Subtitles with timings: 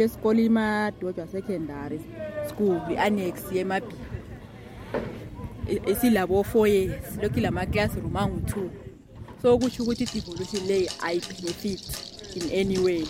[0.00, 2.00] lesikolo imadodwa secondary
[2.48, 3.96] school i-annex yemabhiya
[5.86, 8.70] isilabo four years lokhu ilama-classroom angu-two
[9.42, 11.80] so kutsho ukuthi i-devolution leyi ayi-benefit
[12.34, 13.06] in any way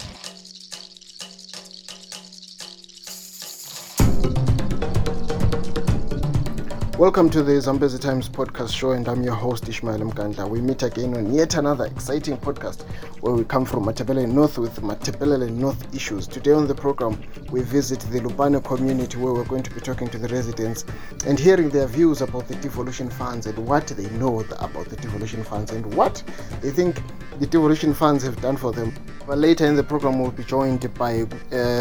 [6.98, 10.48] Welcome to the Zambezi Times podcast show, and I'm your host Ishmael Mkandla.
[10.48, 12.84] We meet again on yet another exciting podcast
[13.20, 16.26] where we come from Matebele North with Matebele North issues.
[16.26, 20.08] Today on the program, we visit the Lupane community where we're going to be talking
[20.08, 20.86] to the residents
[21.26, 25.44] and hearing their views about the devolution funds and what they know about the devolution
[25.44, 26.22] funds and what
[26.62, 27.02] they think
[27.40, 28.90] the devolution funds have done for them.
[29.26, 31.26] But later in the program, we'll be joined by uh,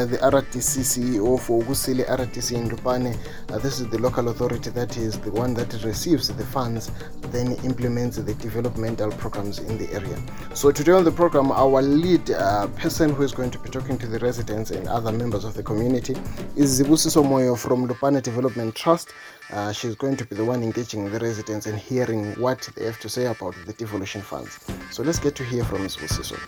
[0.06, 3.16] the RDC CEO for Kusile RDC in Lupane.
[3.52, 6.90] Uh, this is the local authority that is the one that receives the funds,
[7.30, 10.18] then implements the developmental programs in the area.
[10.56, 14.00] So today on the program, our lead uh, person who is going to be talking
[14.00, 16.16] to the residents and other members of the community
[16.56, 19.10] is Zibusiso Moyo from Lupane Development Trust.
[19.52, 23.00] Uh, she's going to be the one engaging the residents and hearing what they have
[23.02, 24.66] to say about the devolution funds.
[24.90, 26.40] So let's get to hear from Zibusiso.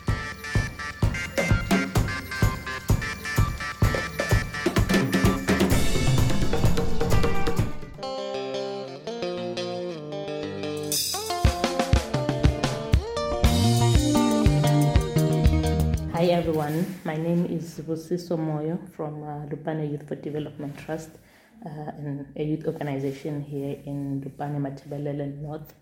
[17.07, 21.11] My name is Busiso Moyo from uh, Lupane Youth for Development Trust,
[21.65, 21.91] uh,
[22.35, 25.73] a youth organization here in Lupane Matebelele North.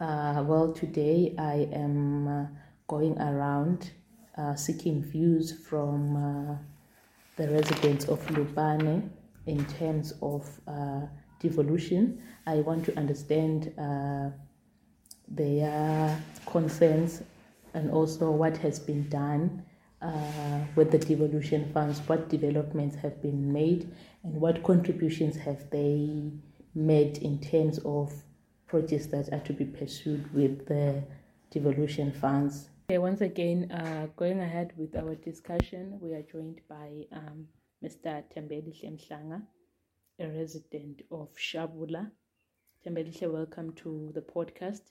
[0.00, 2.46] Uh, well, today I am uh,
[2.88, 3.92] going around
[4.36, 6.56] uh, seeking views from uh,
[7.36, 9.08] the residents of Lupane
[9.46, 11.02] in terms of uh,
[11.38, 12.20] devolution.
[12.48, 13.72] I want to understand
[15.28, 17.22] their concerns
[17.74, 19.62] and also what has been done
[20.04, 23.90] uh, with the devolution funds, what developments have been made,
[24.22, 26.30] and what contributions have they
[26.74, 28.12] made in terms of
[28.66, 31.02] projects that are to be pursued with the
[31.50, 32.68] devolution funds.
[32.90, 37.46] Okay, once again, uh, going ahead with our discussion, we are joined by um,
[37.82, 38.22] Mr.
[38.34, 39.42] Tembeli Mhlanga,
[40.20, 42.10] a resident of Shabula.
[42.86, 44.82] Tembeli, welcome to the podcast.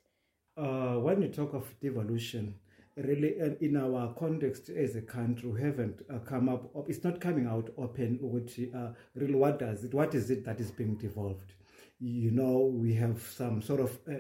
[0.57, 2.55] uh, when we talk of devolution,
[2.97, 7.19] really uh, in our context as a country, we haven't uh, come up, it's not
[7.19, 10.95] coming out open, which uh, really what does it, what is it that is being
[10.95, 11.53] devolved?
[11.99, 14.15] You know, we have some sort of uh,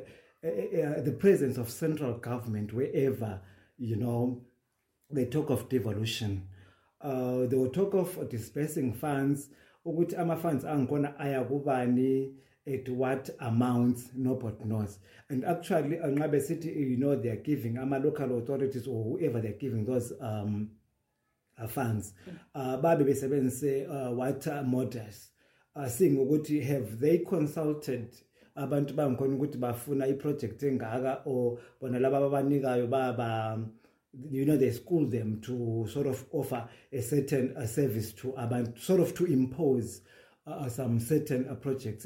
[0.45, 3.39] uh, uh, the presence of central government wherever,
[3.77, 4.41] you know,
[5.09, 6.47] they talk of devolution.
[6.99, 9.49] Uh, they will talk of dispersing funds,
[9.85, 12.33] ukuthi ama-funds angkhona aya kubani
[12.65, 18.37] at what amounts nobody knows and actually anqa City, you know they are giving ama-local
[18.37, 20.69] authorities or whoever they're giving those um,
[21.61, 22.13] uh, funds
[22.55, 25.29] uh, babe besebenzise uh, water models
[25.75, 28.13] uh, seeing ukuthi have they consulted
[28.55, 33.59] abantu bangikhona ukuthi bafuna iproject engaka or bona laba ababanikayo baba
[34.29, 38.79] you know they school them to sort of offer a certain uh, service to abantu
[38.79, 40.01] sort of to impose
[40.45, 42.05] uh, some certain uh, projects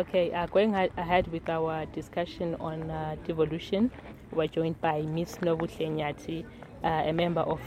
[0.00, 3.90] Okay, uh, going ahead with our discussion on uh, devolution,
[4.32, 5.38] we're joined by Ms.
[5.40, 6.44] Nobuhlenyati,
[6.84, 7.60] uh, a member of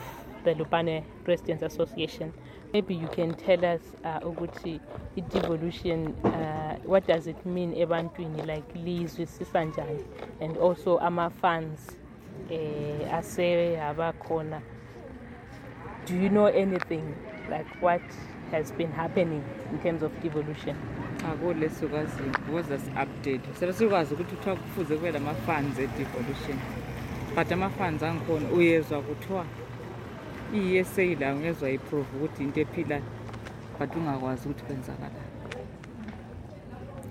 [0.43, 2.33] the Lupane Residents Association.
[2.73, 4.79] Maybe you can tell us, uh, Uguti,
[5.29, 10.03] devolution, uh, what does it mean ebantwini, like lizwisisa njani,
[10.41, 11.95] and also ama funds
[12.49, 14.59] eh, ase abakhona.
[16.07, 17.15] Do you know anything
[17.47, 18.01] like what
[18.49, 20.75] has been happening in terms of devolution?
[21.31, 26.57] akule sikwaziyo because asi-update sele sikwazi ukuthi kuthiwa kufuze kube e-devolution
[27.35, 27.51] but
[30.53, 33.03] i-esa la ungezwa iprove ukuthi into ephilayo
[33.79, 35.29] but ungakwazi ukuthi kwenzakalani.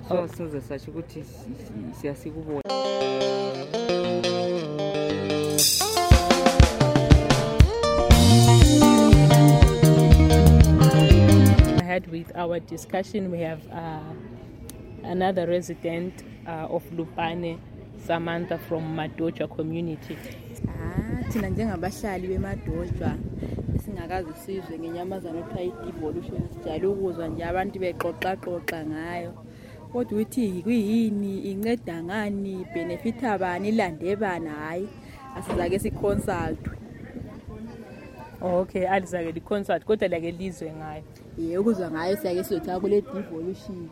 [0.09, 2.63] So size satsho ukuthi si- si- siyasikubona
[10.81, 14.01] ahead with our discussion, we have uh,
[15.05, 17.59] another resident uh, of Lupane,
[18.07, 20.17] Samantha from Madoja community.
[20.69, 23.15] Ah, thina njengabahlali bemadodjwa
[24.13, 29.33] esingakazi sizwe ngenyamazana okuthiwa i-devolution sijale ukuzwa nje abantu bexoxaxoxa ngayo.
[29.93, 31.39] Kodwa ukuthi kuyini?
[31.51, 32.67] Inceda ngani?
[32.75, 34.49] Benefitha bani ilande bani?
[34.49, 34.89] Hhayi
[35.37, 36.77] asizake siconsultwe.
[38.43, 41.03] Okay, alizake concert kodwa like lizwe ngayo.
[41.39, 43.91] ye ukuzwa ngayo siyake sizothiwa kule devolutions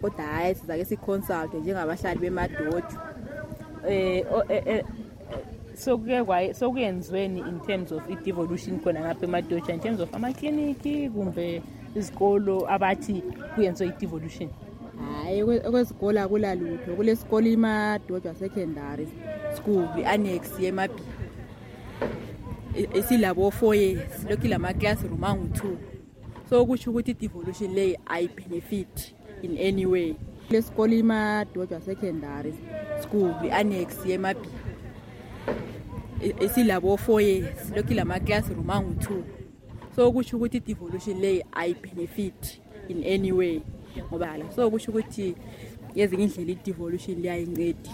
[0.00, 2.98] kodwa hhayi sizake sikhontsalte njengabahlali bemadojo
[3.88, 4.84] eh
[6.24, 11.62] kwaye sokuyenziweni in terms of i-devolution khona ngapha emadoja in terms of amakliniki kumbe
[11.96, 13.22] izikolo abathi
[13.54, 14.48] kuyenziwe i-devolution?
[15.22, 16.94] Hhayi okwe- okwezikolo akulalutho.
[16.96, 19.08] Kulesikolo imadodwa secondary
[19.56, 21.02] school i-annex yemabhi
[22.94, 25.76] esilabo four years lokhu ilama-classroom angu-two.
[26.50, 30.14] So kusho ukuthi i-devolution leyi ayi-benefit in any way.
[30.48, 32.54] Kulesikolo imadodwa secondary
[33.02, 34.48] school i-annex yemabhi
[36.22, 39.24] esilabo four years lokhu ilama-classroom angu-two
[39.96, 43.60] so kusho ukuthi i-devolution leyi ayi-benefit in any way
[44.08, 45.34] ngoba la so kusho ukuthi
[45.96, 47.90] ngezinye indlela i-devolution liyayincedi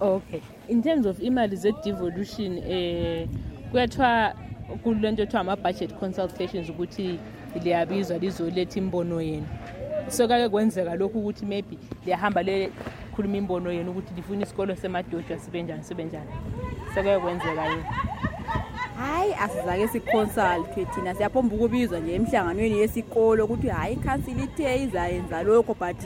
[0.00, 0.42] okay.
[0.68, 3.28] In terms of imali ze-devolution eh
[3.70, 4.34] kuyathiwa
[4.82, 7.18] kule nto ethiwa ama-budget consultations ukuthi
[7.64, 9.46] liyabizwa lizoletha imbono yenu.
[10.08, 15.62] So kake kwenzeka lokhu ukuthi maybe liyahamba lekhuluma imbono yenu ukuthi lifuna isikolo semadodwa sibe
[15.62, 16.30] njani sibe njani
[16.98, 17.82] sekake kwenzeka yini
[18.98, 25.74] hhayi asizake sikhontsalte thina siyaphomba ukubizwa nje emhlanganweni yesikolo ukuthi hhayi ikhansili ithe izayenza lokho
[25.74, 25.96] but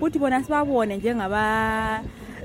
[0.00, 2.00] kuthi bona sibabone njengaba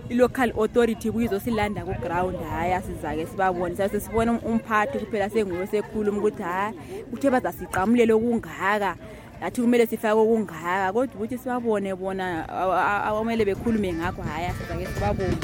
[0.09, 6.73] i-local authority kuyizosilanda ku-ground hhayi asizake sibabone sase sibone umphathi kuphela senguyo sekhuluma ukuthi hhayi
[7.09, 8.95] kuthe bazasiqamulele okungaka
[9.41, 12.49] nathi kumele sifake okungaka kodwa ukuthi sibabone bona
[13.07, 15.37] awamele bekhulume ngakho hhayi asizake sibabone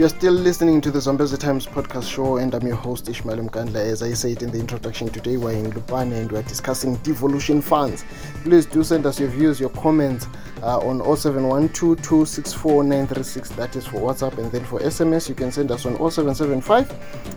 [0.00, 3.76] You're still listening to the Zambezi Times podcast show, and I'm your host Ishmael Mkandla.
[3.76, 8.06] As I said in the introduction, today we're in Lupane and we're discussing devolution funds.
[8.42, 10.26] Please do send us your views, your comments
[10.62, 13.48] uh, on 0712264936.
[13.56, 16.88] That is for WhatsApp, and then for SMS, you can send us on 0775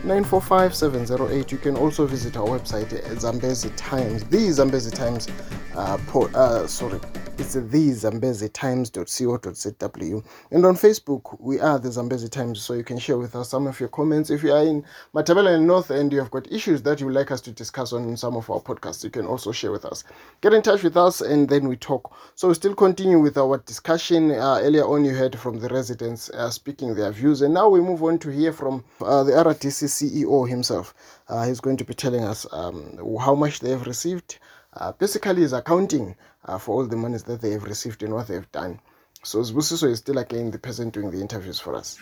[0.05, 1.51] 945 708.
[1.51, 5.27] You can also visit our website at Zambezi Times, the Zambezi Times.
[5.75, 7.01] Uh, po- uh, sorry,
[7.37, 10.23] it's the Zambezi Times.co.zw.
[10.51, 13.65] And on Facebook, we are the Zambezi Times, so you can share with us some
[13.65, 14.29] of your comments.
[14.29, 14.85] If you are in
[15.15, 17.91] Matabele and North and you have got issues that you would like us to discuss
[17.91, 20.03] on some of our podcasts, you can also share with us.
[20.41, 22.15] Get in touch with us and then we talk.
[22.35, 24.31] So we still continue with our discussion.
[24.31, 27.81] Uh, earlier on, you heard from the residents uh, speaking their views, and now we
[27.81, 30.93] move on to hear from uh, the RDC CEO himself.
[31.27, 34.37] Uh, he's going to be telling us um, how much they have received.
[34.75, 36.15] Uh, basically, is accounting
[36.45, 38.79] uh, for all the monies that they have received and what they've done.
[39.23, 41.97] So Zibusiso is still again the person doing the interviews for us.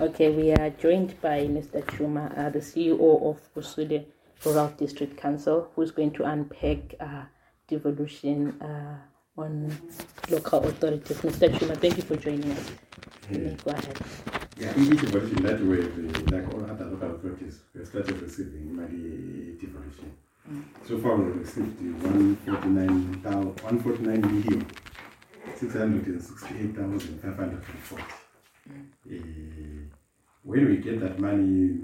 [0.00, 1.82] Okay, we are joined by Mr.
[1.84, 4.04] Chuma, uh, the CEO of Kusile
[4.44, 7.22] Rural District Council, who's going to unpack uh,
[7.66, 8.98] devolution uh,
[9.40, 9.76] on
[10.30, 11.16] local authorities.
[11.16, 11.48] Mr.
[11.50, 12.70] Chuma, thank you for joining us.
[13.30, 13.98] You may Go ahead.
[14.58, 19.56] Yeah, in devolution that way, we- like all other local authorities, we started receiving money
[19.60, 20.12] devolution.
[20.86, 24.66] So far, we received 149, 149 million,
[25.56, 28.02] 668,540.
[29.10, 29.16] Eh,
[30.42, 31.80] when we get that money,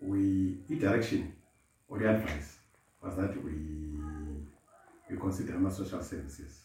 [0.00, 1.32] we, the direction
[1.88, 2.58] or the advice
[3.02, 3.52] was that we,
[5.08, 6.60] we consider as social services.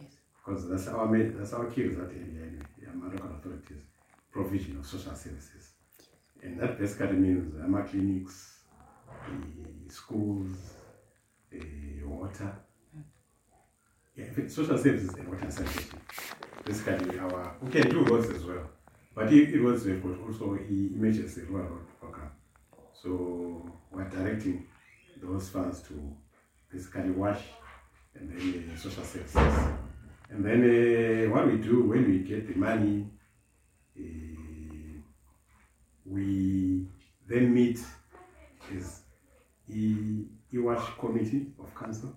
[0.00, 0.10] Yes.
[0.44, 3.82] Because that's our main, that's our key result area anyway, yeah, my local authorities,
[4.32, 5.72] provision of social services.
[6.42, 8.60] And that basically means um, clinics,
[9.08, 9.12] uh,
[9.88, 10.56] schools,
[11.54, 12.56] uh, water.
[14.16, 16.00] Yeah, social services and water sanitation.
[16.64, 18.70] Basically, our we can do roads as well,
[19.14, 22.30] but it, it was we've got also emergency rural road program.
[22.92, 24.66] So we're directing
[25.20, 26.16] those funds to
[26.72, 27.40] basically wash
[28.14, 29.36] and then uh, social services.
[30.30, 33.06] And then uh, what we do when we get the money,
[33.98, 35.00] uh,
[36.06, 36.86] we
[37.28, 37.80] then meet
[38.76, 39.03] as
[39.68, 42.14] E Iwash Committee of Council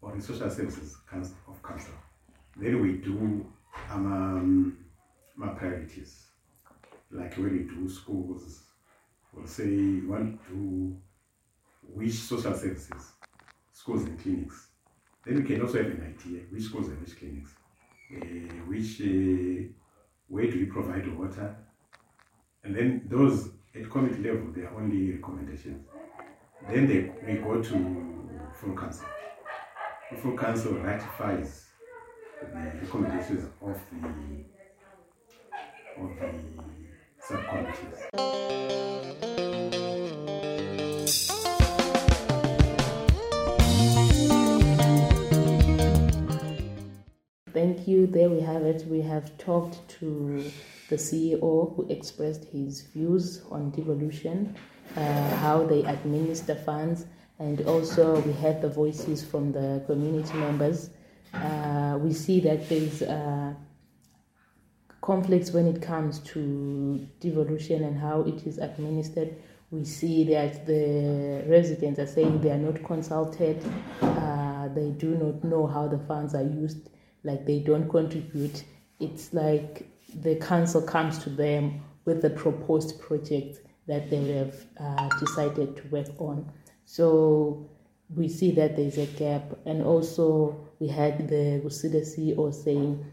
[0.00, 1.94] or the Social Services Council of Council.
[2.56, 3.46] Then we do
[3.90, 4.76] um,
[5.36, 6.26] my priorities.
[7.10, 8.62] Like when we do schools,
[9.32, 10.96] we'll say we want to
[11.94, 13.12] which social services,
[13.72, 14.68] schools and clinics.
[15.24, 17.50] Then we can also have an idea which schools and which clinics,
[18.16, 19.68] uh, which uh,
[20.28, 21.56] where do we provide water,
[22.64, 25.86] and then those at committee level they are only recommendations.
[26.68, 29.06] Then they, we go to full council.
[30.10, 31.66] The full council ratifies
[32.40, 32.46] the
[32.80, 34.44] recommendations of the
[36.00, 36.32] of the
[37.18, 38.72] subcommittees.
[47.52, 48.06] Thank you.
[48.06, 48.86] There we have it.
[48.86, 50.50] We have talked to
[50.88, 54.56] the CEO, who expressed his views on devolution,
[54.94, 57.06] how they administer funds,
[57.38, 60.90] and also we had the voices from the community members.
[61.34, 63.54] Uh, we see that there's uh,
[65.00, 69.34] conflicts when it comes to devolution and how it is administered.
[69.70, 73.62] We see that the residents are saying they are not consulted,
[74.02, 76.90] uh, they do not know how the funds are used,
[77.24, 78.64] like they don't contribute.
[79.00, 79.88] It's like
[80.20, 85.76] the council comes to them with the proposed project that they would have uh, decided
[85.76, 86.50] to work on.
[86.84, 87.70] So
[88.14, 93.04] we see that there's a gap, and also we had the Kusile CEO saying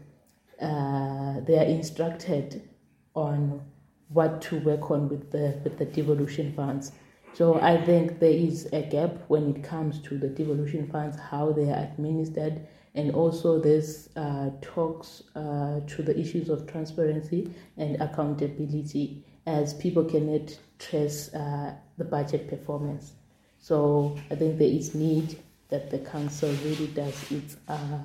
[0.60, 2.68] uh, they are instructed
[3.14, 3.62] on
[4.08, 6.92] what to work on with the with the devolution funds.
[7.32, 11.52] So I think there is a gap when it comes to the devolution funds, how
[11.52, 18.00] they are administered, and also there's uh, talks uh, to the issues of transparency and
[18.02, 23.12] accountability, as people cannot trace uh, the budget performance.
[23.58, 25.38] So I think there is need
[25.68, 28.02] that the council really does its uh,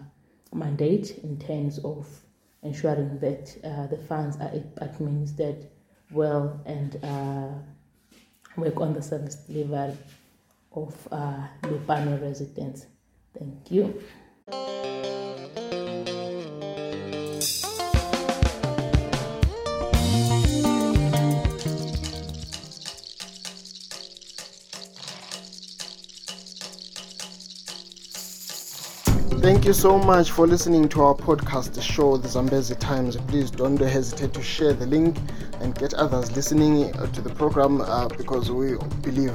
[0.53, 2.07] mandate in terms of
[2.63, 5.67] ensuring that uh, the funds are administered
[6.11, 7.49] well and uh,
[8.57, 9.97] work on the service delivery
[10.73, 12.87] of uh, Lupane residents.
[13.37, 14.01] Thank you.
[29.65, 33.17] Thank you so much for listening to our podcast show, The Zambezi Times.
[33.17, 35.17] Please don't hesitate to share the link
[35.59, 39.33] and get others listening uh, to the program uh, because we believe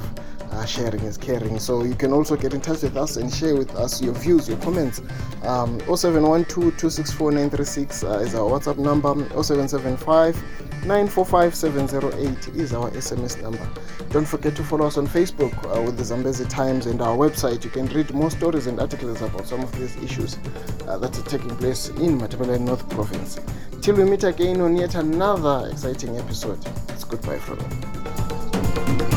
[0.51, 1.59] uh, sharing is caring.
[1.59, 4.47] So you can also get in touch with us and share with us your views,
[4.47, 5.01] your comments.
[5.43, 6.45] Um, 0712
[6.77, 10.41] 264 936 uh, is our WhatsApp number, 0775
[10.81, 13.67] 945708 is our SMS number.
[14.09, 17.63] Don't forget to follow us on Facebook uh, with the Zambezi Times and our website.
[17.63, 20.39] You can read more stories and articles about some of these issues
[20.87, 23.39] uh, that are taking place in Matabele North Province.
[23.81, 26.59] Till we meet again on yet another exciting episode,
[26.89, 29.10] it's goodbye from me.